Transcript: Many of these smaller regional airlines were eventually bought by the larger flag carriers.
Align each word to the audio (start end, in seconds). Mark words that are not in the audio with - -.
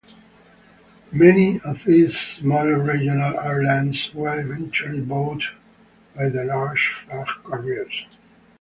Many 1.11 1.59
of 1.59 1.83
these 1.85 2.17
smaller 2.19 2.79
regional 2.79 3.39
airlines 3.39 4.11
were 4.15 4.39
eventually 4.39 4.99
bought 4.99 5.43
by 6.15 6.29
the 6.29 6.43
larger 6.43 6.91
flag 7.05 7.27
carriers. 7.47 8.07